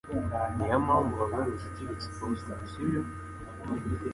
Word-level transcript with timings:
Niyo 0.55 0.77
mpamvu 0.85 1.13
wagarutse 1.21 1.63
uturutse 1.67 2.07
i 2.11 2.15
Boston, 2.17 2.59
sibyo? 2.71 3.01